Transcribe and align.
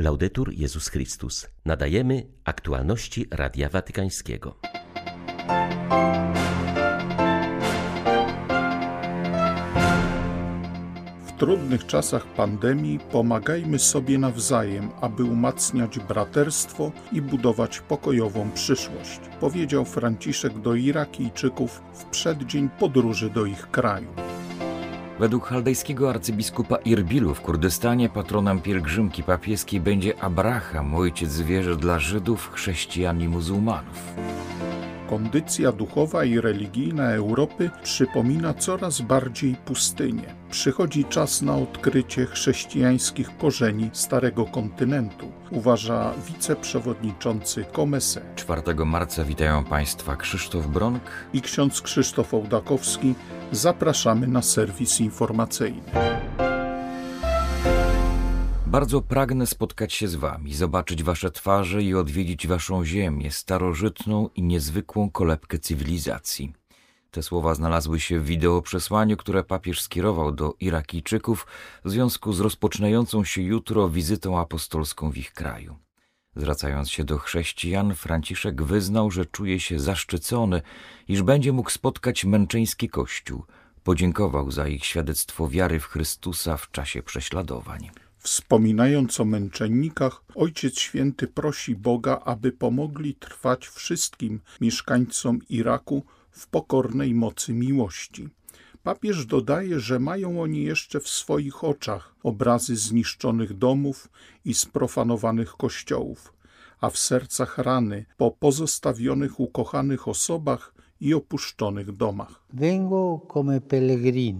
Laudetur 0.00 0.52
Jezus 0.52 0.88
Chrystus. 0.88 1.48
Nadajemy 1.64 2.26
aktualności 2.44 3.26
Radia 3.30 3.68
Watykańskiego. 3.68 4.56
W 11.26 11.32
trudnych 11.38 11.86
czasach 11.86 12.26
pandemii 12.26 12.98
pomagajmy 13.12 13.78
sobie 13.78 14.18
nawzajem, 14.18 14.90
aby 15.00 15.24
umacniać 15.24 15.98
braterstwo 15.98 16.92
i 17.12 17.22
budować 17.22 17.80
pokojową 17.80 18.50
przyszłość, 18.50 19.20
powiedział 19.40 19.84
Franciszek 19.84 20.58
do 20.58 20.74
Irakijczyków 20.74 21.82
w 21.94 22.04
przeddzień 22.04 22.68
podróży 22.68 23.30
do 23.30 23.46
ich 23.46 23.70
kraju. 23.70 24.39
Według 25.20 25.46
chaldejskiego 25.46 26.10
arcybiskupa 26.10 26.76
Irbilu 26.76 27.34
w 27.34 27.40
Kurdystanie 27.40 28.08
patronem 28.08 28.60
pielgrzymki 28.60 29.22
papieskiej 29.22 29.80
będzie 29.80 30.22
Abraham, 30.22 30.94
ojciec 30.94 31.30
zwierzę 31.30 31.76
dla 31.76 31.98
Żydów, 31.98 32.50
chrześcijan 32.52 33.20
i 33.20 33.28
muzułmanów. 33.28 34.14
Kondycja 35.10 35.72
duchowa 35.72 36.24
i 36.24 36.40
religijna 36.40 37.10
Europy 37.10 37.70
przypomina 37.82 38.54
coraz 38.54 39.00
bardziej 39.00 39.54
pustynię. 39.54 40.34
Przychodzi 40.50 41.04
czas 41.04 41.42
na 41.42 41.56
odkrycie 41.56 42.26
chrześcijańskich 42.26 43.38
korzeni 43.38 43.90
Starego 43.92 44.44
Kontynentu, 44.44 45.32
uważa 45.50 46.14
wiceprzewodniczący 46.26 47.64
Komese. 47.72 48.20
4 48.36 48.62
marca 48.86 49.24
witają 49.24 49.64
Państwa 49.64 50.16
Krzysztof 50.16 50.66
Bronk 50.66 51.02
i 51.32 51.42
ksiądz 51.42 51.82
Krzysztof 51.82 52.34
Ołdakowski. 52.34 53.14
Zapraszamy 53.52 54.26
na 54.26 54.42
serwis 54.42 55.00
informacyjny. 55.00 56.19
Bardzo 58.70 59.02
pragnę 59.02 59.46
spotkać 59.46 59.92
się 59.92 60.08
z 60.08 60.14
Wami, 60.14 60.54
zobaczyć 60.54 61.02
Wasze 61.02 61.30
twarze 61.30 61.82
i 61.82 61.94
odwiedzić 61.94 62.46
Waszą 62.46 62.84
ziemię, 62.84 63.30
starożytną 63.30 64.28
i 64.34 64.42
niezwykłą 64.42 65.10
kolebkę 65.10 65.58
cywilizacji. 65.58 66.52
Te 67.10 67.22
słowa 67.22 67.54
znalazły 67.54 68.00
się 68.00 68.20
w 68.20 68.24
wideoprzesłaniu, 68.24 69.16
które 69.16 69.44
papież 69.44 69.80
skierował 69.80 70.32
do 70.32 70.54
Irakijczyków 70.60 71.46
w 71.84 71.90
związku 71.90 72.32
z 72.32 72.40
rozpoczynającą 72.40 73.24
się 73.24 73.42
jutro 73.42 73.88
wizytą 73.88 74.40
apostolską 74.40 75.10
w 75.10 75.18
ich 75.18 75.32
kraju. 75.32 75.76
Zwracając 76.36 76.90
się 76.90 77.04
do 77.04 77.18
chrześcijan, 77.18 77.94
Franciszek 77.94 78.62
wyznał, 78.62 79.10
że 79.10 79.26
czuje 79.26 79.60
się 79.60 79.80
zaszczycony, 79.80 80.62
iż 81.08 81.22
będzie 81.22 81.52
mógł 81.52 81.70
spotkać 81.70 82.24
męczeński 82.24 82.88
Kościół. 82.88 83.44
Podziękował 83.82 84.50
za 84.50 84.68
ich 84.68 84.84
świadectwo 84.84 85.48
wiary 85.48 85.80
w 85.80 85.86
Chrystusa 85.86 86.56
w 86.56 86.70
czasie 86.70 87.02
prześladowań. 87.02 87.90
Wspominając 88.22 89.20
o 89.20 89.24
męczennikach, 89.24 90.22
Ojciec 90.34 90.78
Święty 90.78 91.26
prosi 91.26 91.74
Boga, 91.74 92.20
aby 92.24 92.52
pomogli 92.52 93.14
trwać 93.14 93.68
wszystkim 93.68 94.40
mieszkańcom 94.60 95.38
Iraku 95.48 96.04
w 96.30 96.46
pokornej 96.46 97.14
mocy 97.14 97.52
miłości. 97.52 98.28
Papież 98.82 99.26
dodaje, 99.26 99.80
że 99.80 99.98
mają 99.98 100.42
oni 100.42 100.62
jeszcze 100.62 101.00
w 101.00 101.08
swoich 101.08 101.64
oczach 101.64 102.14
obrazy 102.22 102.76
zniszczonych 102.76 103.54
domów 103.54 104.08
i 104.44 104.54
sprofanowanych 104.54 105.52
kościołów, 105.52 106.32
a 106.80 106.90
w 106.90 106.98
sercach 106.98 107.58
rany 107.58 108.06
po 108.16 108.30
pozostawionych 108.30 109.40
ukochanych 109.40 110.08
osobach 110.08 110.74
i 111.00 111.14
opuszczonych 111.14 111.92
domach. 111.92 112.40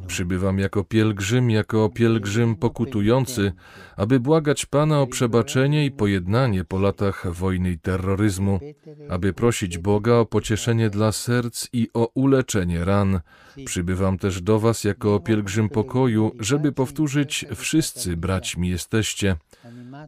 Przybywam 0.07 0.59
jako 0.59 0.85
pielgrzym, 0.85 1.51
jako 1.51 1.89
pielgrzym 1.89 2.57
pokutujący, 2.57 3.53
aby 3.97 4.21
błagać 4.21 4.67
Pana 4.67 5.01
o 5.01 5.07
przebaczenie 5.07 5.85
i 5.85 5.91
pojednanie 5.91 6.65
po 6.65 6.79
latach 6.79 7.33
wojny 7.33 7.71
i 7.71 7.79
terroryzmu, 7.79 8.61
aby 9.09 9.33
prosić 9.33 9.79
Boga 9.79 10.15
o 10.15 10.27
pocieszenie 10.27 10.91
dla 10.91 11.13
serc 11.13 11.69
i 11.73 11.89
o 11.95 12.11
uleczenie 12.15 12.85
ran. 12.85 13.21
Przybywam 13.65 14.19
też 14.19 14.43
do 14.43 14.61
Was 14.61 14.85
jako 14.85 15.21
pielgrzym 15.21 15.69
pokoju, 15.69 16.33
żeby 16.41 16.73
powtórzyć: 16.73 17.47
Wszyscy 17.55 18.17
braćmi 18.17 18.69
jesteście. 18.69 19.37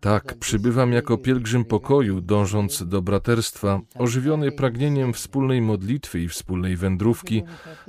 Tak, 0.01 0.35
przybywam 0.39 0.93
jako 0.93 1.19
pielgrzym 1.19 1.65
pokoju, 1.65 2.21
dążąc 2.21 2.89
do 2.89 3.03
braterstwa, 3.03 3.81
ożywiony 3.95 4.53
pragnieniem 4.53 5.13
wspólnej 5.13 5.61
modlitwy 5.61 6.21
i 6.21 6.29
wspólnej 6.29 6.42
wędrówki, 6.77 7.43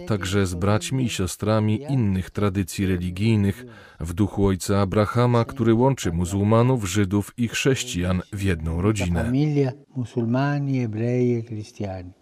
także 0.08 0.46
z 0.46 0.56
braćmi 0.56 1.04
i 1.04 1.10
siostrami 1.10 1.82
innych 1.90 2.30
tradycji 2.30 2.86
religijnych, 2.86 3.66
w 4.00 4.14
duchu 4.14 4.46
ojca 4.46 4.82
Abrahama, 4.82 5.46
który 5.46 5.74
łączy 5.74 6.12
muzułmanów, 6.12 6.90
Żydów 6.90 7.34
i 7.38 7.48
chrześcijan 7.48 8.22
w 8.34 8.42
jedną 8.42 8.82
rodzinę. 8.82 9.32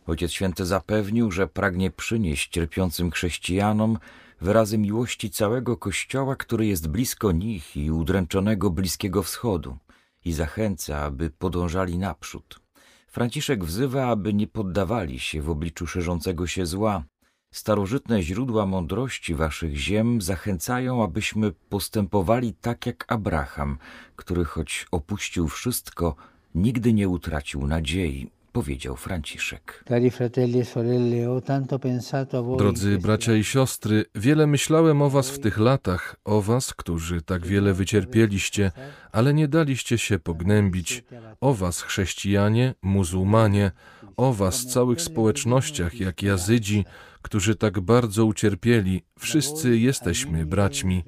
Ojciec 0.07 0.31
Święty 0.31 0.65
zapewnił, 0.65 1.31
że 1.31 1.47
pragnie 1.47 1.91
przynieść 1.91 2.49
cierpiącym 2.49 3.11
chrześcijanom 3.11 3.97
wyrazy 4.41 4.77
miłości 4.77 5.29
całego 5.29 5.77
Kościoła, 5.77 6.35
który 6.35 6.65
jest 6.65 6.87
blisko 6.87 7.31
nich 7.31 7.77
i 7.77 7.91
udręczonego 7.91 8.69
Bliskiego 8.69 9.23
Wschodu 9.23 9.77
i 10.25 10.33
zachęca, 10.33 10.97
aby 10.97 11.29
podążali 11.29 11.97
naprzód. 11.97 12.60
Franciszek 13.11 13.63
wzywa, 13.65 14.07
aby 14.07 14.33
nie 14.33 14.47
poddawali 14.47 15.19
się 15.19 15.41
w 15.41 15.49
obliczu 15.49 15.87
szerzącego 15.87 16.47
się 16.47 16.65
zła. 16.65 17.03
Starożytne 17.53 18.23
źródła 18.23 18.65
mądrości 18.65 19.35
waszych 19.35 19.75
ziem 19.75 20.21
zachęcają, 20.21 21.03
abyśmy 21.03 21.51
postępowali 21.51 22.53
tak 22.53 22.85
jak 22.85 23.05
Abraham, 23.07 23.77
który 24.15 24.45
choć 24.45 24.85
opuścił 24.91 25.47
wszystko, 25.47 26.15
nigdy 26.55 26.93
nie 26.93 27.09
utracił 27.09 27.67
nadziei 27.67 28.31
powiedział 28.51 28.95
Franciszek. 28.95 29.83
E 32.53 32.57
Drodzy 32.57 32.97
bracia 32.97 33.35
i 33.35 33.43
siostry, 33.43 34.05
wiele 34.15 34.47
myślałem 34.47 35.01
o 35.01 35.09
was 35.09 35.29
w 35.29 35.39
tych 35.39 35.57
latach, 35.57 36.15
o 36.25 36.41
was, 36.41 36.73
którzy 36.73 37.21
tak 37.21 37.45
wiele 37.45 37.73
wycierpieliście, 37.73 38.71
ale 39.11 39.33
nie 39.33 39.47
daliście 39.47 39.97
się 39.97 40.19
pognębić, 40.19 41.03
o 41.41 41.53
was 41.53 41.81
chrześcijanie, 41.81 42.73
muzułmanie, 42.81 43.71
o 44.17 44.33
was 44.33 44.65
całych 44.65 45.01
społecznościach 45.01 45.99
jak 45.99 46.23
Jazydzi, 46.23 46.85
którzy 47.21 47.55
tak 47.55 47.79
bardzo 47.79 48.25
ucierpieli, 48.25 49.03
wszyscy 49.19 49.77
jesteśmy 49.77 50.45
braćmi. 50.45 51.03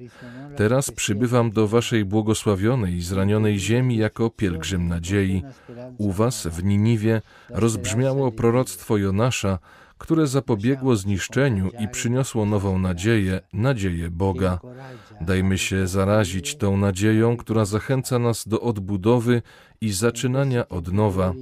Teraz 0.56 0.90
przybywam 0.90 1.50
do 1.50 1.68
waszej 1.68 2.04
błogosławionej 2.04 2.94
i 2.94 3.02
zranionej 3.02 3.58
ziemi 3.58 3.96
jako 3.96 4.30
pielgrzym 4.30 4.88
nadziei. 4.88 5.42
U 5.98 6.12
was 6.12 6.46
w 6.46 6.64
Niniwie 6.64 7.22
rozbrzmiało 7.50 8.32
proroctwo 8.32 8.96
Jonasza, 8.96 9.58
które 9.98 10.26
zapobiegło 10.26 10.96
zniszczeniu 10.96 11.70
i 11.80 11.88
przyniosło 11.88 12.46
nową 12.46 12.78
nadzieję, 12.78 13.40
nadzieję 13.52 14.10
Boga. 14.10 14.58
Dajmy 15.20 15.58
się 15.58 15.86
zarazić 15.86 16.56
tą 16.56 16.76
nadzieją, 16.76 17.36
która 17.36 17.64
zachęca 17.64 18.18
nas 18.18 18.48
do 18.48 18.60
odbudowy 18.60 19.42
i 19.84 19.92
zaczynania 19.92 20.68
od 20.68 20.92
nowa. 20.92 21.34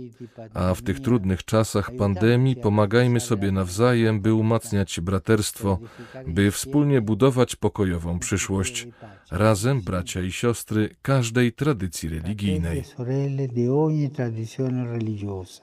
A 0.55 0.75
w 0.75 0.83
tych 0.83 1.01
trudnych 1.01 1.45
czasach 1.45 1.91
pandemii 1.99 2.57
pomagajmy 2.57 3.21
sobie 3.21 3.53
nawzajem, 3.53 4.21
by 4.21 4.35
umacniać 4.35 5.01
braterstwo, 5.01 5.79
by 6.27 6.51
wspólnie 6.51 7.01
budować 7.01 7.57
pokojową 7.57 8.19
przyszłość. 8.19 8.89
Razem, 9.31 9.81
bracia 9.81 10.21
i 10.21 10.33
siostry 10.33 10.97
każdej 11.03 11.53
tradycji 11.53 12.09
religijnej. 12.09 12.85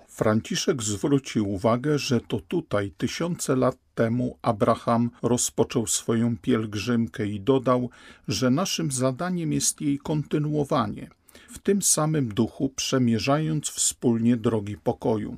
Franciszek 0.08 0.84
zwrócił 0.84 1.50
uwagę, 1.50 2.00
że 2.00 2.22
to 2.22 2.40
tutaj 2.40 2.92
tysiące 2.98 3.56
lat 3.56 3.78
temu 3.96 4.38
Abraham 4.42 5.10
rozpoczął 5.22 5.88
swoją 5.88 6.38
pielgrzymkę 6.38 7.28
i 7.28 7.40
dodał, 7.42 7.90
że 8.28 8.50
naszym 8.50 8.92
zadaniem 8.92 9.54
jest 9.54 9.82
jej 9.82 9.98
kontynuowanie, 9.98 11.10
w 11.50 11.60
tym 11.60 11.82
samym 11.82 12.34
duchu 12.34 12.70
przemierzając 12.70 13.70
wspólnie 13.70 14.38
drogi 14.38 14.78
pokoju. 14.78 15.38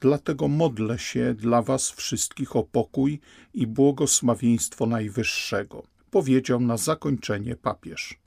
Dlatego 0.00 0.48
modlę 0.48 0.98
się 0.98 1.34
dla 1.34 1.62
Was 1.62 1.90
wszystkich 1.90 2.56
o 2.56 2.62
pokój 2.62 3.20
i 3.54 3.66
błogosławieństwo 3.66 4.86
Najwyższego, 4.86 5.82
powiedział 6.10 6.60
na 6.60 6.76
zakończenie 6.76 7.56
papież. 7.56 8.18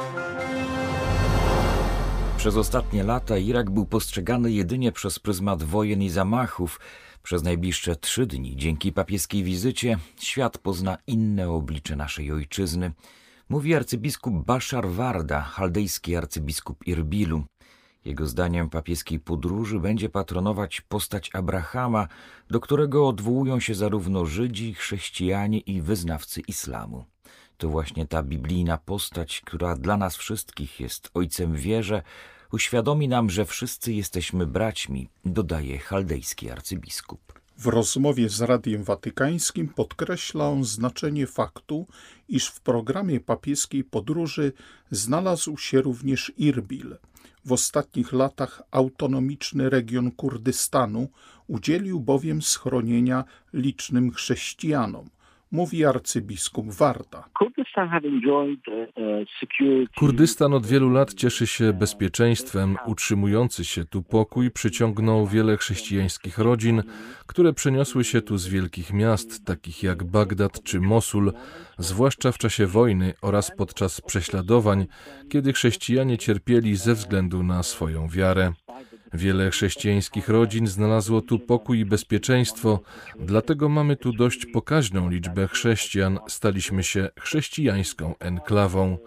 Przez 2.37 2.55
ostatnie 2.55 3.03
lata 3.03 3.37
Irak 3.37 3.69
był 3.69 3.85
postrzegany 3.85 4.51
jedynie 4.51 4.91
przez 4.91 5.19
pryzmat 5.19 5.63
wojen 5.63 6.01
i 6.01 6.09
zamachów. 6.09 6.79
Przez 7.23 7.43
najbliższe 7.43 7.95
trzy 7.95 8.25
dni, 8.25 8.55
dzięki 8.55 8.93
papieskiej 8.93 9.43
wizycie, 9.43 9.97
świat 10.19 10.57
pozna 10.57 10.97
inne 11.07 11.49
oblicze 11.49 11.95
naszej 11.95 12.31
ojczyzny, 12.31 12.91
mówi 13.49 13.75
arcybiskup 13.75 14.45
Bashar 14.45 14.89
Warda, 14.89 15.41
chaldejski 15.41 16.15
arcybiskup 16.15 16.87
Irbilu. 16.87 17.43
Jego 18.05 18.27
zdaniem 18.27 18.69
papieskiej 18.69 19.19
podróży 19.19 19.79
będzie 19.79 20.09
patronować 20.09 20.81
postać 20.81 21.29
Abrahama, 21.33 22.07
do 22.49 22.59
którego 22.59 23.07
odwołują 23.07 23.59
się 23.59 23.75
zarówno 23.75 24.25
Żydzi, 24.25 24.73
chrześcijanie 24.73 25.59
i 25.59 25.81
wyznawcy 25.81 26.41
islamu. 26.41 27.05
To 27.57 27.69
właśnie 27.69 28.07
ta 28.07 28.23
biblijna 28.23 28.77
postać, 28.77 29.41
która 29.45 29.75
dla 29.75 29.97
nas 29.97 30.17
wszystkich 30.17 30.79
jest 30.79 31.09
ojcem 31.13 31.55
wierze, 31.55 32.03
uświadomi 32.51 33.07
nam, 33.07 33.29
że 33.29 33.45
wszyscy 33.45 33.93
jesteśmy 33.93 34.47
braćmi, 34.47 35.09
dodaje 35.25 35.77
chaldejski 35.77 36.49
arcybiskup. 36.51 37.39
W 37.59 37.67
rozmowie 37.67 38.29
z 38.29 38.41
Radiem 38.41 38.83
Watykańskim 38.83 39.67
podkreśla 39.67 40.49
on 40.49 40.63
znaczenie 40.63 41.27
faktu, 41.27 41.87
iż 42.29 42.47
w 42.47 42.61
programie 42.61 43.19
papieskiej 43.19 43.83
podróży 43.83 44.53
znalazł 44.91 45.57
się 45.57 45.81
również 45.81 46.31
Irbil. 46.37 46.97
W 47.45 47.51
ostatnich 47.51 48.13
latach 48.13 48.61
autonomiczny 48.71 49.69
region 49.69 50.11
Kurdystanu 50.11 51.07
udzielił 51.47 51.99
bowiem 51.99 52.41
schronienia 52.41 53.23
licznym 53.53 54.11
chrześcijanom 54.11 55.09
mówi 55.51 55.85
arcybiskup 55.85 56.73
Warta. 56.73 57.23
Kurdystan 59.97 60.53
od 60.53 60.65
wielu 60.65 60.89
lat 60.89 61.13
cieszy 61.13 61.47
się 61.47 61.73
bezpieczeństwem. 61.73 62.77
Utrzymujący 62.85 63.65
się 63.65 63.85
tu 63.85 64.03
pokój 64.03 64.51
przyciągnął 64.51 65.27
wiele 65.27 65.57
chrześcijańskich 65.57 66.37
rodzin, 66.37 66.83
które 67.27 67.53
przeniosły 67.53 68.03
się 68.03 68.21
tu 68.21 68.37
z 68.37 68.47
wielkich 68.47 68.93
miast, 68.93 69.45
takich 69.45 69.83
jak 69.83 70.03
Bagdad 70.03 70.63
czy 70.63 70.81
Mosul, 70.81 71.33
zwłaszcza 71.77 72.31
w 72.31 72.37
czasie 72.37 72.65
wojny 72.67 73.13
oraz 73.21 73.51
podczas 73.57 74.01
prześladowań, 74.01 74.85
kiedy 75.29 75.53
chrześcijanie 75.53 76.17
cierpieli 76.17 76.75
ze 76.75 76.93
względu 76.93 77.43
na 77.43 77.63
swoją 77.63 78.07
wiarę. 78.07 78.53
Wiele 79.13 79.51
chrześcijańskich 79.51 80.29
rodzin 80.29 80.67
znalazło 80.67 81.21
tu 81.21 81.39
pokój 81.39 81.79
i 81.79 81.85
bezpieczeństwo, 81.85 82.79
dlatego 83.19 83.69
mamy 83.69 83.95
tu 83.95 84.13
dość 84.13 84.45
pokaźną 84.45 85.09
liczbę 85.09 85.47
chrześcijan, 85.47 86.19
staliśmy 86.27 86.83
się 86.83 87.09
chrześcijańską 87.19 88.15
enklawą. 88.19 88.97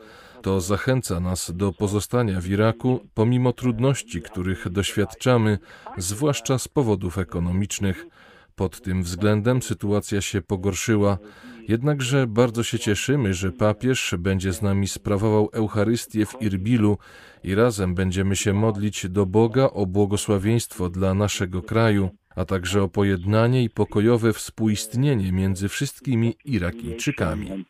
To 0.43 0.61
zachęca 0.61 1.21
nas 1.21 1.53
do 1.55 1.73
pozostania 1.73 2.41
w 2.41 2.47
Iraku, 2.47 3.01
pomimo 3.15 3.53
trudności, 3.53 4.23
których 4.23 4.69
doświadczamy, 4.69 5.59
zwłaszcza 5.99 6.59
z 6.59 6.69
powodów 6.69 7.19
ekonomicznych. 7.19 8.07
Pod 8.55 8.83
tym 8.83 9.03
względem 9.03 9.63
sytuacja 9.63 10.21
się 10.21 10.43
pogorszyła. 10.43 11.19
Jednakże 11.69 12.27
bardzo 12.27 12.63
się 12.63 12.79
cieszymy, 12.79 13.35
że 13.35 13.53
papież 13.53 14.15
będzie 14.19 14.53
z 14.53 14.63
nami 14.63 14.89
sprawował 14.89 15.49
Eucharystię 15.53 16.27
w 16.27 16.43
Irbilu 16.43 16.99
i 17.45 17.55
razem 17.55 17.95
będziemy 17.95 18.37
się 18.37 18.53
modlić 18.53 19.09
do 19.09 19.27
Boga 19.27 19.65
o 19.65 19.87
błogosławieństwo 19.87 20.89
dla 20.89 21.15
naszego 21.15 21.63
kraju, 21.63 22.11
a 22.37 22.45
także 22.45 22.83
o 22.83 22.89
pojednanie 22.89 23.63
i 23.65 23.71
pokojowe 23.71 24.33
współistnienie 24.33 25.33
między 25.33 25.69
wszystkimi 25.69 26.35
Irakijczykami. 26.45 27.65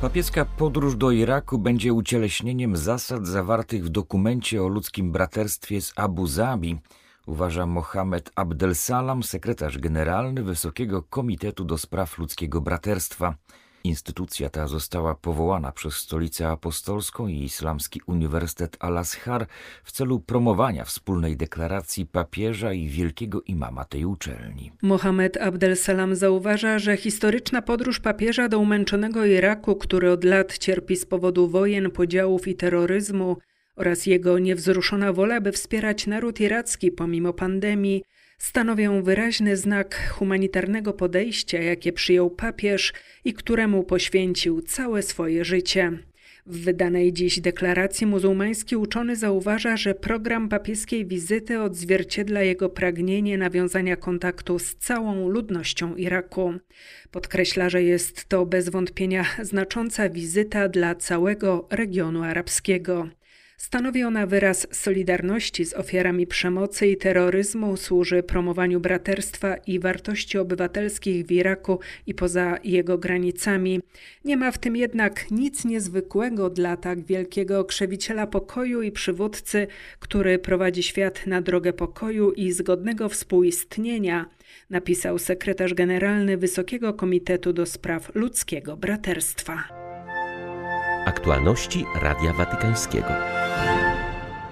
Papieska 0.00 0.44
podróż 0.58 0.96
do 0.96 1.10
Iraku 1.10 1.58
będzie 1.58 1.92
ucieleśnieniem 1.92 2.76
zasad 2.76 3.26
zawartych 3.26 3.84
w 3.84 3.88
dokumencie 3.88 4.62
o 4.62 4.68
ludzkim 4.68 5.12
braterstwie 5.12 5.80
z 5.80 5.98
Abu 5.98 6.26
Zabi, 6.26 6.76
uważa 7.26 7.66
Mohamed 7.66 8.30
Abdel-Salam, 8.34 9.22
sekretarz 9.22 9.78
generalny 9.78 10.42
Wysokiego 10.42 11.02
Komitetu 11.02 11.64
do 11.64 11.78
Spraw 11.78 12.18
Ludzkiego 12.18 12.60
Braterstwa. 12.60 13.34
Instytucja 13.84 14.50
ta 14.50 14.66
została 14.66 15.14
powołana 15.14 15.72
przez 15.72 15.94
Stolicę 15.94 16.48
Apostolską 16.48 17.26
i 17.26 17.42
Islamski 17.42 18.00
Uniwersytet 18.06 18.76
Al-Azhar 18.80 19.46
w 19.84 19.92
celu 19.92 20.20
promowania 20.20 20.84
wspólnej 20.84 21.36
deklaracji 21.36 22.06
papieża 22.06 22.72
i 22.72 22.88
wielkiego 22.88 23.42
imama 23.42 23.84
tej 23.84 24.04
uczelni. 24.04 24.72
Mohamed 24.82 25.36
Abdel 25.36 25.76
Salam 25.76 26.16
zauważa, 26.16 26.78
że 26.78 26.96
historyczna 26.96 27.62
podróż 27.62 28.00
papieża 28.00 28.48
do 28.48 28.58
umęczonego 28.58 29.24
Iraku, 29.24 29.76
który 29.76 30.12
od 30.12 30.24
lat 30.24 30.58
cierpi 30.58 30.96
z 30.96 31.06
powodu 31.06 31.48
wojen, 31.48 31.90
podziałów 31.90 32.48
i 32.48 32.54
terroryzmu, 32.54 33.36
oraz 33.76 34.06
jego 34.06 34.38
niewzruszona 34.38 35.12
wola, 35.12 35.40
by 35.40 35.52
wspierać 35.52 36.06
naród 36.06 36.40
iracki 36.40 36.92
pomimo 36.92 37.32
pandemii, 37.32 38.02
stanowią 38.38 39.02
wyraźny 39.02 39.56
znak 39.56 40.10
humanitarnego 40.10 40.92
podejścia, 40.92 41.62
jakie 41.62 41.92
przyjął 41.92 42.30
papież 42.30 42.92
i 43.24 43.34
któremu 43.34 43.84
poświęcił 43.84 44.62
całe 44.62 45.02
swoje 45.02 45.44
życie. 45.44 45.98
W 46.46 46.64
wydanej 46.64 47.12
dziś 47.12 47.40
deklaracji 47.40 48.06
muzułmański 48.06 48.76
uczony 48.76 49.16
zauważa, 49.16 49.76
że 49.76 49.94
program 49.94 50.48
papieskiej 50.48 51.06
wizyty 51.06 51.60
odzwierciedla 51.60 52.42
jego 52.42 52.68
pragnienie 52.68 53.38
nawiązania 53.38 53.96
kontaktu 53.96 54.58
z 54.58 54.74
całą 54.74 55.28
ludnością 55.28 55.96
Iraku. 55.96 56.54
Podkreśla, 57.10 57.68
że 57.68 57.82
jest 57.82 58.24
to 58.24 58.46
bez 58.46 58.68
wątpienia 58.68 59.24
znacząca 59.42 60.08
wizyta 60.08 60.68
dla 60.68 60.94
całego 60.94 61.68
regionu 61.70 62.22
arabskiego. 62.22 63.08
Stanowi 63.56 64.04
ona 64.04 64.26
wyraz 64.26 64.66
solidarności 64.70 65.64
z 65.64 65.74
ofiarami 65.74 66.26
przemocy 66.26 66.86
i 66.86 66.96
terroryzmu, 66.96 67.76
służy 67.76 68.22
promowaniu 68.22 68.80
braterstwa 68.80 69.56
i 69.56 69.78
wartości 69.78 70.38
obywatelskich 70.38 71.26
w 71.26 71.32
Iraku 71.32 71.80
i 72.06 72.14
poza 72.14 72.58
jego 72.64 72.98
granicami. 72.98 73.80
Nie 74.24 74.36
ma 74.36 74.50
w 74.50 74.58
tym 74.58 74.76
jednak 74.76 75.30
nic 75.30 75.64
niezwykłego 75.64 76.50
dla 76.50 76.76
tak 76.76 77.04
wielkiego 77.04 77.64
krzewiciela 77.64 78.26
pokoju 78.26 78.82
i 78.82 78.92
przywódcy, 78.92 79.66
który 79.98 80.38
prowadzi 80.38 80.82
świat 80.82 81.26
na 81.26 81.40
drogę 81.40 81.72
pokoju 81.72 82.32
i 82.32 82.52
zgodnego 82.52 83.08
współistnienia, 83.08 84.26
napisał 84.70 85.18
sekretarz 85.18 85.74
generalny 85.74 86.36
Wysokiego 86.36 86.94
Komitetu 86.94 87.52
do 87.52 87.66
Spraw 87.66 88.14
Ludzkiego 88.14 88.76
Braterstwa. 88.76 89.85
Aktualności 91.06 91.84
Radia 92.02 92.32
Watykańskiego. 92.32 93.08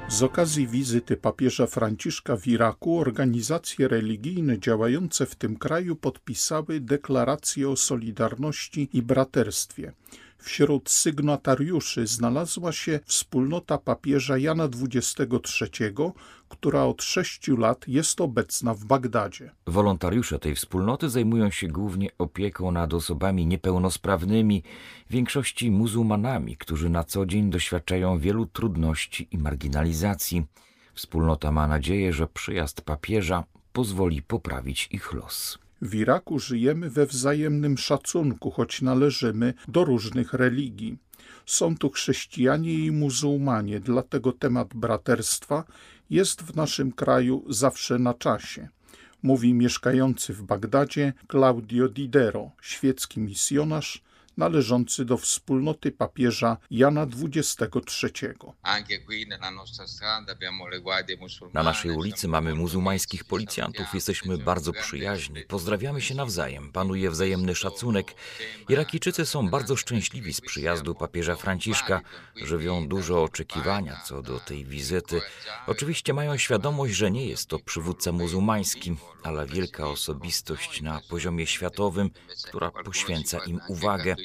Z 0.08 0.22
okazji 0.22 0.66
wizyty 0.66 1.16
papieża 1.16 1.66
Franciszka 1.66 2.36
w 2.36 2.46
Iraku 2.46 3.00
organizacje 3.00 3.88
religijne 3.88 4.58
działające 4.58 5.26
w 5.26 5.34
tym 5.34 5.56
kraju 5.56 5.96
podpisały 5.96 6.80
deklarację 6.80 7.68
o 7.68 7.76
solidarności 7.76 8.88
i 8.92 9.02
braterstwie. 9.02 9.92
Wśród 10.44 10.90
sygnatariuszy 10.90 12.06
znalazła 12.06 12.72
się 12.72 13.00
wspólnota 13.04 13.78
papieża 13.78 14.38
Jana 14.38 14.64
XXIII, 14.64 15.94
która 16.48 16.84
od 16.84 17.02
sześciu 17.02 17.56
lat 17.56 17.88
jest 17.88 18.20
obecna 18.20 18.74
w 18.74 18.84
Bagdadzie. 18.84 19.50
Wolontariusze 19.66 20.38
tej 20.38 20.54
wspólnoty 20.54 21.10
zajmują 21.10 21.50
się 21.50 21.68
głównie 21.68 22.08
opieką 22.18 22.70
nad 22.70 22.94
osobami 22.94 23.46
niepełnosprawnymi, 23.46 24.62
w 25.08 25.12
większości 25.12 25.70
muzułmanami, 25.70 26.56
którzy 26.56 26.88
na 26.88 27.04
co 27.04 27.26
dzień 27.26 27.50
doświadczają 27.50 28.18
wielu 28.18 28.46
trudności 28.46 29.28
i 29.30 29.38
marginalizacji. 29.38 30.46
Wspólnota 30.94 31.52
ma 31.52 31.68
nadzieję, 31.68 32.12
że 32.12 32.26
przyjazd 32.26 32.80
papieża 32.80 33.44
pozwoli 33.72 34.22
poprawić 34.22 34.88
ich 34.92 35.12
los. 35.12 35.63
W 35.84 35.94
Iraku 35.94 36.38
żyjemy 36.38 36.90
we 36.90 37.06
wzajemnym 37.06 37.78
szacunku, 37.78 38.50
choć 38.50 38.82
należymy 38.82 39.54
do 39.68 39.84
różnych 39.84 40.32
religii. 40.32 40.98
Są 41.46 41.76
tu 41.76 41.90
chrześcijanie 41.90 42.74
i 42.74 42.92
muzułmanie, 42.92 43.80
dlatego 43.80 44.32
temat 44.32 44.74
braterstwa 44.74 45.64
jest 46.10 46.42
w 46.42 46.56
naszym 46.56 46.92
kraju 46.92 47.44
zawsze 47.48 47.98
na 47.98 48.14
czasie. 48.14 48.68
Mówi 49.22 49.54
mieszkający 49.54 50.34
w 50.34 50.42
Bagdadzie 50.42 51.12
Claudio 51.30 51.88
Didero, 51.88 52.50
świecki 52.62 53.20
misjonarz, 53.20 54.02
należący 54.36 55.04
do 55.04 55.16
wspólnoty 55.16 55.92
papieża 55.92 56.56
Jana 56.70 57.06
XXIII. 57.24 58.34
Na 61.52 61.62
naszej 61.62 61.90
ulicy 61.90 62.28
mamy 62.28 62.54
muzułmańskich 62.54 63.24
policjantów, 63.24 63.94
jesteśmy 63.94 64.38
bardzo 64.38 64.72
przyjaźni, 64.72 65.42
pozdrawiamy 65.48 66.00
się 66.00 66.14
nawzajem, 66.14 66.72
panuje 66.72 67.10
wzajemny 67.10 67.54
szacunek. 67.54 68.14
Irakijczycy 68.68 69.26
są 69.26 69.48
bardzo 69.48 69.76
szczęśliwi 69.76 70.34
z 70.34 70.40
przyjazdu 70.40 70.94
papieża 70.94 71.36
Franciszka, 71.36 72.00
żywią 72.36 72.88
dużo 72.88 73.22
oczekiwania 73.22 74.00
co 74.04 74.22
do 74.22 74.40
tej 74.40 74.64
wizyty. 74.64 75.20
Oczywiście 75.66 76.14
mają 76.14 76.36
świadomość, 76.36 76.94
że 76.94 77.10
nie 77.10 77.26
jest 77.26 77.48
to 77.48 77.58
przywódca 77.58 78.12
muzułmański, 78.12 78.96
ale 79.22 79.46
wielka 79.46 79.86
osobistość 79.88 80.82
na 80.82 81.00
poziomie 81.08 81.46
światowym, 81.46 82.10
która 82.44 82.70
poświęca 82.70 83.38
im 83.38 83.60
uwagę. 83.68 84.16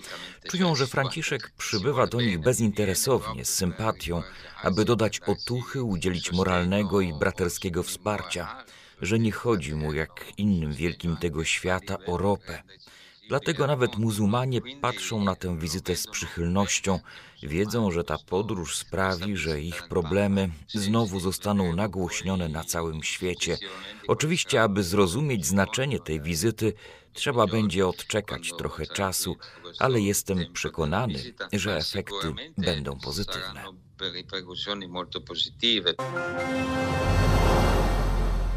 Czują, 0.47 0.75
że 0.75 0.87
Franciszek 0.87 1.51
przybywa 1.57 2.07
do 2.07 2.21
nich 2.21 2.39
bezinteresownie, 2.39 3.45
z 3.45 3.53
sympatią, 3.53 4.23
aby 4.61 4.85
dodać 4.85 5.19
otuchy, 5.19 5.83
udzielić 5.83 6.31
moralnego 6.31 7.01
i 7.01 7.13
braterskiego 7.13 7.83
wsparcia, 7.83 8.63
że 9.01 9.19
nie 9.19 9.31
chodzi 9.31 9.75
mu 9.75 9.93
jak 9.93 10.25
innym 10.37 10.73
wielkim 10.73 11.17
tego 11.17 11.43
świata 11.43 11.97
o 12.05 12.17
ropę. 12.17 12.63
Dlatego 13.29 13.67
nawet 13.67 13.97
muzułmanie 13.97 14.61
patrzą 14.81 15.23
na 15.23 15.35
tę 15.35 15.57
wizytę 15.59 15.95
z 15.95 16.07
przychylnością, 16.07 16.99
wiedzą, 17.43 17.91
że 17.91 18.03
ta 18.03 18.17
podróż 18.17 18.77
sprawi, 18.77 19.37
że 19.37 19.61
ich 19.61 19.87
problemy 19.87 20.49
znowu 20.67 21.19
zostaną 21.19 21.75
nagłośnione 21.75 22.49
na 22.49 22.63
całym 22.63 23.03
świecie. 23.03 23.57
Oczywiście, 24.07 24.63
aby 24.63 24.83
zrozumieć 24.83 25.45
znaczenie 25.45 25.99
tej 25.99 26.21
wizyty, 26.21 26.73
trzeba 27.13 27.47
będzie 27.47 27.87
odczekać 27.87 28.51
trochę 28.57 28.85
czasu, 28.85 29.35
ale 29.79 30.01
jestem 30.01 30.53
przekonany, 30.53 31.33
że 31.53 31.77
efekty 31.77 32.33
będą 32.57 32.99
pozytywne. 32.99 33.63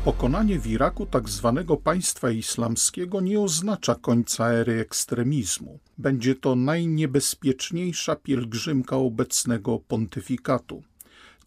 Pokonanie 0.04 0.58
w 0.58 0.66
Iraku 0.66 1.06
tzw. 1.06 1.64
Tak 1.68 1.80
państwa 1.82 2.30
islamskiego 2.30 3.20
nie 3.20 3.40
oznacza 3.40 3.94
końca 3.94 4.50
ery 4.50 4.80
ekstremizmu. 4.80 5.78
Będzie 5.98 6.34
to 6.34 6.54
najniebezpieczniejsza 6.54 8.16
pielgrzymka 8.16 8.96
obecnego 8.96 9.78
pontyfikatu. 9.78 10.82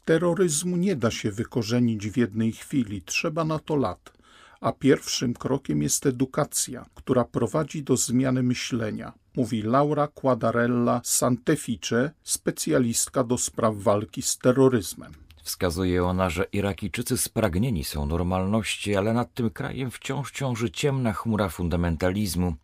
Terroryzmu 0.06 0.78
nie 0.78 0.96
da 0.96 1.12
się 1.12 1.32
wykorzenić 1.32 2.10
w 2.10 2.18
jednej 2.18 2.52
chwili, 2.52 3.02
trzeba 3.02 3.46
na 3.46 3.60
to 3.60 3.76
lat. 3.76 4.14
A 4.62 4.72
pierwszym 4.72 5.34
krokiem 5.34 5.82
jest 5.82 6.06
edukacja, 6.06 6.86
która 6.96 7.26
prowadzi 7.26 7.84
do 7.84 7.98
zmiany 7.98 8.44
myślenia, 8.44 9.14
mówi 9.36 9.62
Laura 9.62 10.08
Quadarella 10.08 11.02
Santefice, 11.04 12.12
specjalistka 12.24 13.24
do 13.24 13.38
spraw 13.38 13.76
walki 13.78 14.22
z 14.22 14.38
terroryzmem. 14.38 15.25
Wskazuje 15.46 16.06
ona, 16.06 16.30
że 16.30 16.46
Irakijczycy 16.52 17.18
spragnieni 17.18 17.84
są 17.84 18.06
normalności, 18.06 18.96
ale 18.96 19.14
nad 19.14 19.34
tym 19.34 19.50
krajem 19.50 19.92
wciąż 19.92 20.32
ciąży 20.32 20.72
ciemna 20.72 21.14
chmura 21.14 21.50
fundamentalizmu. 21.50 22.56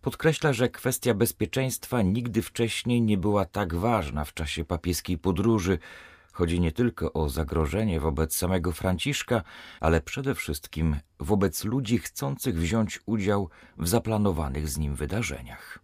Podkreśla, 0.00 0.52
że 0.52 0.68
kwestia 0.68 1.14
bezpieczeństwa 1.14 2.02
nigdy 2.02 2.42
wcześniej 2.42 3.02
nie 3.02 3.18
była 3.18 3.44
tak 3.44 3.74
ważna 3.74 4.24
w 4.24 4.34
czasie 4.34 4.64
papieskiej 4.64 5.18
podróży, 5.18 5.78
Chodzi 6.32 6.60
nie 6.60 6.72
tylko 6.72 7.12
o 7.12 7.28
zagrożenie 7.28 8.00
wobec 8.00 8.36
samego 8.36 8.72
Franciszka, 8.72 9.42
ale 9.80 10.00
przede 10.00 10.34
wszystkim 10.34 10.96
wobec 11.22 11.64
ludzi 11.64 11.98
chcących 11.98 12.54
wziąć 12.54 13.00
udział 13.06 13.48
w 13.78 13.88
zaplanowanych 13.88 14.68
z 14.68 14.78
nim 14.78 14.94
wydarzeniach. 14.94 15.78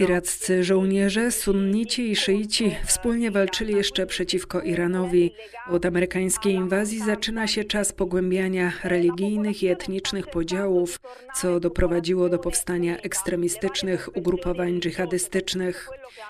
Iraccy 0.00 0.64
żołnierze, 0.64 1.30
sunnici 1.30 2.10
i 2.10 2.16
szyici 2.16 2.76
wspólnie 2.84 3.30
walczyli 3.30 3.74
jeszcze 3.74 4.06
przeciwko 4.06 4.60
Iranowi. 4.60 5.34
Od 5.70 5.86
amerykańskiej 5.86 6.54
inwazji 6.54 7.00
zaczyna 7.00 7.46
się 7.46 7.64
czas 7.64 7.92
pogłębiania 7.92 8.72
religijnych 8.84 9.62
i 9.62 9.68
etnicznych 9.68 10.26
podziałów, 10.26 11.00
co 11.34 11.60
doprowadziło 11.60 12.28
do 12.28 12.38
powstania 12.38 12.96
ekstremistycznych 12.96 14.16
ugrupowań 14.16 14.80
dżihadystycznych. 14.80 15.88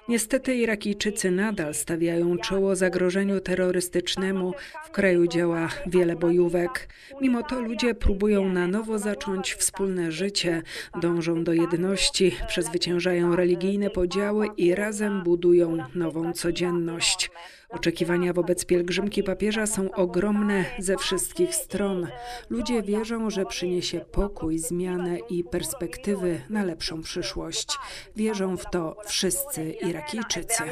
Niestety 0.09 0.55
Irakijczycy 0.55 1.31
nadal 1.31 1.75
stawiają 1.75 2.39
czoło 2.39 2.77
zagrożeniu 2.77 3.41
terrorystycznemu. 3.41 4.55
W 4.85 4.91
kraju 4.91 5.27
działa 5.27 5.69
wiele 5.87 6.17
bojówek. 6.17 6.89
Mimo 7.21 7.43
to 7.43 7.61
ludzie 7.61 7.95
próbują 7.95 8.49
na 8.49 8.67
nowo 8.67 8.99
zacząć 8.99 9.55
wspólne 9.55 10.13
życie, 10.13 10.63
dążą 11.01 11.45
do 11.45 11.53
jedności, 11.53 12.37
przezwyciężają 12.49 13.37
religijne 13.37 13.91
podziały 13.91 14.49
i 14.57 14.75
razem 14.75 15.23
budują 15.23 15.77
nową 15.95 16.33
codzienność. 16.33 17.31
Oczekiwania 17.73 18.33
wobec 18.33 18.67
pielgrzymki 18.67 19.23
papieża 19.23 19.67
są 19.67 19.91
ogromne 19.91 20.65
ze 20.79 20.97
wszystkich 20.97 21.55
stron. 21.55 22.09
Ludzie 22.51 22.83
wierzą, 22.83 23.31
że 23.31 23.47
przyniesie 23.47 24.01
pokój, 24.01 24.59
zmianę 24.59 25.19
i 25.31 25.45
perspektywy 25.45 26.41
na 26.51 26.65
lepszą 26.65 27.03
przyszłość. 27.03 27.79
Wierzą 28.17 28.57
w 28.57 28.71
to 28.71 28.97
wszyscy 29.05 29.71
Irakijczycy. 29.71 30.63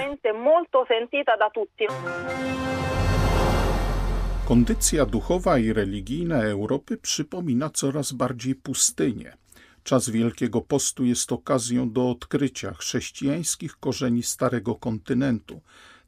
Kondycja 4.50 5.07
duchowa 5.07 5.59
i 5.59 5.73
religijna 5.73 6.42
Europy 6.42 6.97
przypomina 6.97 7.71
coraz 7.71 8.12
bardziej 8.12 8.54
pustynię. 8.54 9.37
Czas 9.83 10.11
Wielkiego 10.11 10.61
Postu 10.61 11.04
jest 11.04 11.33
okazją 11.33 11.90
do 11.92 12.11
odkrycia 12.11 12.75
chrześcijańskich 12.75 13.76
korzeni 13.76 14.23
Starego 14.23 14.75
Kontynentu. 14.75 15.61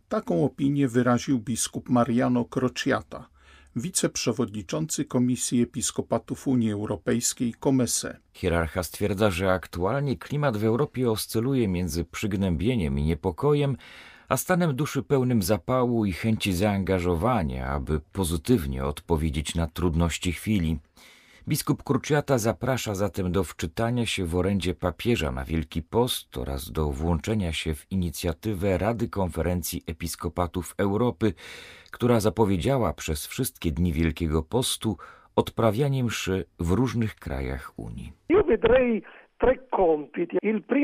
Taką 0.08 0.44
opinię 0.44 0.88
wyraził 0.88 1.38
biskup 1.38 1.88
Mariano 1.88 2.44
Crociata, 2.44 3.28
wiceprzewodniczący 3.76 5.04
Komisji 5.04 5.62
Episkopatów 5.62 6.48
Unii 6.48 6.72
Europejskiej 6.72 7.54
Comese. 7.60 8.18
Hierarcha 8.32 8.82
stwierdza, 8.82 9.30
że 9.30 9.52
aktualnie 9.52 10.16
klimat 10.16 10.56
w 10.56 10.64
Europie 10.64 11.10
oscyluje 11.10 11.68
między 11.68 12.04
przygnębieniem 12.04 12.98
i 12.98 13.02
niepokojem, 13.02 13.76
a 14.32 14.36
stanem 14.36 14.76
duszy 14.76 15.02
pełnym 15.02 15.42
zapału 15.42 16.04
i 16.04 16.12
chęci 16.12 16.52
zaangażowania, 16.52 17.66
aby 17.66 18.00
pozytywnie 18.12 18.84
odpowiedzieć 18.84 19.54
na 19.54 19.66
trudności 19.66 20.32
chwili. 20.32 20.78
Biskup 21.48 21.82
Kurciata 21.82 22.38
zaprasza 22.38 22.94
zatem 22.94 23.32
do 23.32 23.44
wczytania 23.44 24.06
się 24.06 24.26
w 24.26 24.36
orędzie 24.36 24.74
papieża 24.74 25.32
na 25.32 25.44
Wielki 25.44 25.82
Post 25.82 26.38
oraz 26.38 26.70
do 26.70 26.92
włączenia 26.92 27.52
się 27.52 27.74
w 27.74 27.92
inicjatywę 27.92 28.78
Rady 28.78 29.08
Konferencji 29.08 29.82
Episkopatów 29.86 30.74
Europy, 30.78 31.34
która 31.90 32.20
zapowiedziała 32.20 32.92
przez 32.92 33.26
wszystkie 33.26 33.72
dni 33.72 33.92
Wielkiego 33.92 34.42
Postu 34.42 34.96
odprawianie 35.36 36.04
mszy 36.04 36.44
w 36.58 36.70
różnych 36.70 37.14
krajach 37.14 37.72
Unii. 37.76 38.12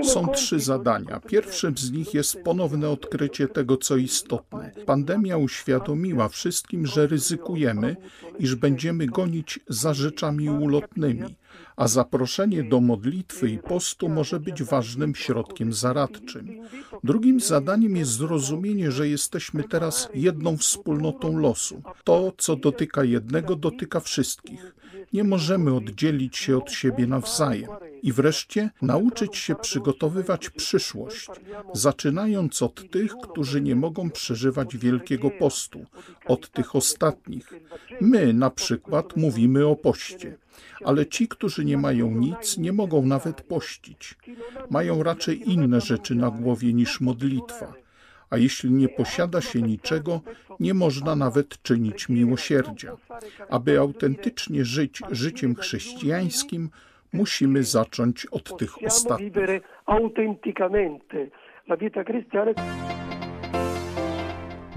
Są 0.03 0.29
trzy 0.29 0.61
zadania. 0.61 1.21
Pierwszym 1.21 1.77
z 1.77 1.93
nich 1.93 2.15
jest 2.15 2.43
ponowne 2.43 2.91
odkrycie 2.91 3.49
tego, 3.49 3.77
co 3.77 3.97
istotne. 3.97 4.71
Pandemia 4.87 5.37
uświadomiła 5.37 6.29
wszystkim, 6.29 6.87
że 6.87 7.07
ryzykujemy, 7.07 7.97
iż 8.39 8.55
będziemy 8.55 9.07
gonić 9.07 9.61
za 9.69 9.95
rzeczami 9.95 10.51
ulotnymi, 10.51 11.37
a 11.79 11.89
zaproszenie 11.89 12.63
do 12.65 12.81
modlitwy 12.81 13.51
i 13.51 13.59
postu 13.59 14.09
może 14.09 14.41
być 14.41 14.63
ważnym 14.63 15.15
środkiem 15.15 15.73
zaradczym. 15.73 16.61
Drugim 17.05 17.41
zadaniem 17.41 17.97
jest 17.97 18.11
zrozumienie, 18.11 18.91
że 18.93 19.09
jesteśmy 19.09 19.65
teraz 19.65 20.09
jedną 20.15 20.57
wspólnotą 20.57 21.39
losu. 21.39 21.83
To, 22.05 22.33
co 22.39 22.57
dotyka 22.57 23.05
jednego, 23.05 23.57
dotyka 23.57 24.01
wszystkich. 24.01 24.75
Nie 25.13 25.25
możemy 25.25 25.75
oddzielić 25.75 26.37
się 26.37 26.57
od 26.57 26.71
siebie 26.71 27.07
nawzajem. 27.07 27.71
I 28.03 28.13
wreszcie 28.13 28.71
nauczyć 28.83 29.37
się 29.37 29.55
przygotowywać 29.55 30.51
przyszłość, 30.51 31.27
zaczynając 31.75 32.63
od 32.63 32.91
tych, 32.91 33.13
którzy 33.23 33.61
nie 33.61 33.77
mogą 33.77 34.11
przeżywać 34.11 34.77
Wielkiego 34.77 35.31
Postu, 35.31 35.85
od 36.27 36.51
tych 36.51 36.77
ostatnich. 36.77 37.53
My 38.01 38.33
na 38.33 38.51
przykład 38.51 39.17
mówimy 39.17 39.67
o 39.67 39.77
poście, 39.77 40.37
ale 40.85 41.07
ci, 41.07 41.29
którzy 41.29 41.65
nie 41.65 41.77
mają 41.77 42.11
nic, 42.11 42.59
nie 42.59 42.73
mogą 42.73 43.07
nawet 43.07 43.43
pościć. 43.43 44.15
Mają 44.71 45.03
raczej 45.03 45.51
inne 45.51 45.81
rzeczy 45.81 46.15
na 46.15 46.31
głowie 46.31 46.73
niż 46.73 47.01
modlitwa 47.01 47.73
a 48.31 48.37
jeśli 48.37 48.71
nie 48.71 48.89
posiada 48.89 49.41
się 49.41 49.63
niczego, 49.63 50.21
nie 50.61 50.75
można 50.75 51.17
nawet 51.17 51.63
czynić 51.63 52.09
miłosierdzia. 52.09 52.97
Aby 53.51 53.79
autentycznie 53.79 54.65
żyć 54.65 55.01
życiem 55.11 55.55
chrześcijańskim, 55.55 56.71
musimy 57.13 57.65
zacząć 57.65 58.27
od 58.27 58.59
tych 58.59 58.83
ostatnich. 58.83 59.33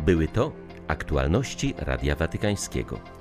Były 0.06 0.28
to 0.28 0.52
aktualności 0.88 1.74
Radia 1.78 2.16
Watykańskiego. 2.16 3.21